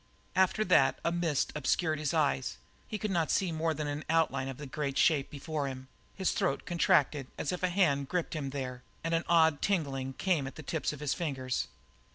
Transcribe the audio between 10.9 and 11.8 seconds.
of his fingers.